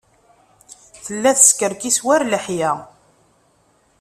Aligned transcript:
Tella 1.03 1.31
teskerkis 1.37 1.97
war 2.05 2.21
leḥya. 2.25 2.71